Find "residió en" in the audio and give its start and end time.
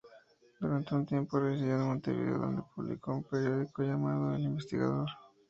1.39-1.85